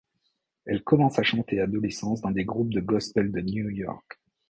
Elle 0.65 0.81
commence 0.83 1.19
à 1.19 1.21
chanter 1.21 1.59
adolescente 1.61 2.21
dans 2.21 2.31
des 2.31 2.43
groupes 2.43 2.71
de 2.73 2.79
gospel 2.79 3.31
de 3.31 3.39
New 3.41 3.69
York. 3.69 4.19